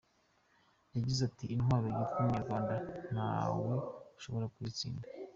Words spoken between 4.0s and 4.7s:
ushobora